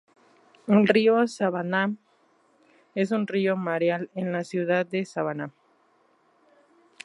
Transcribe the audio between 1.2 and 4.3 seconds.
Savannah es un río mareal